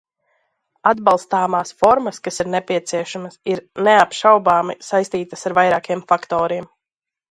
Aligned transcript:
Atbalstāmās 0.91 1.73
formas, 1.83 2.21
kas 2.29 2.43
ir 2.45 2.51
nepieciešamas, 2.55 3.39
ir, 3.55 3.63
neapšaubāmi, 3.91 4.81
saistītas 4.93 5.49
ar 5.53 5.61
vairākiem 5.63 6.07
faktoriem. 6.13 6.73